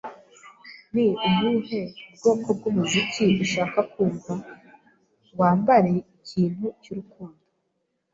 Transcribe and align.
"Ni 0.93 1.05
ubuhe 1.27 1.81
bwoko 2.15 2.47
bw'umuziki 2.57 3.23
ushaka 3.43 3.79
kumva?" 3.91 4.33
"Wambare 5.39 5.89
ikintu 6.19 6.65
cy'urukundo." 6.81 7.43